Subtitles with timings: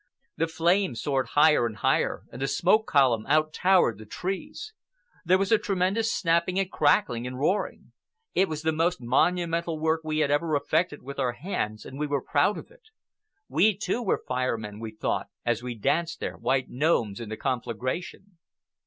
[0.35, 4.73] The flames soared higher and higher, and the smoke column out towered the trees.
[5.23, 7.91] There was a tremendous snapping and crackling and roaring.
[8.33, 12.07] It was the most monumental work we had ever effected with our hands, and we
[12.07, 12.87] were proud of it.
[13.47, 17.37] We, too, were Fire Men, we thought, as we danced there, white gnomes in the
[17.37, 18.39] conflagration.